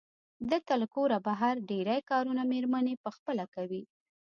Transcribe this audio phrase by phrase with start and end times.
[0.51, 3.83] دلته له کوره بهر ډېری کارونه مېرمنې پخپله کوي.